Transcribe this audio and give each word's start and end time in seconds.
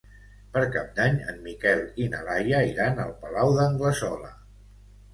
Per 0.53 0.63
Cap 0.75 0.87
d'Any 0.99 1.19
en 1.33 1.37
Miquel 1.49 1.85
i 2.05 2.09
na 2.15 2.23
Laia 2.31 2.65
iran 2.73 3.05
al 3.07 3.17
Palau 3.23 3.57
d'Anglesola. 3.61 4.37